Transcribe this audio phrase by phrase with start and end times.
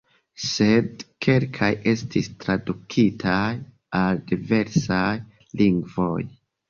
[0.43, 3.43] Sed kelkaj estis tradukitaj
[4.01, 5.07] al diversaj
[5.63, 6.19] lingvoj.